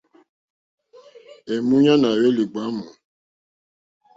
[1.53, 2.83] Èmúɲánà à hwélì ɡbwámù.